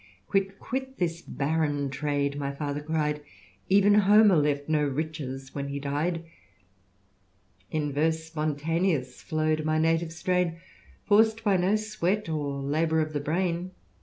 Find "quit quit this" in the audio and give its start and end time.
0.25-1.21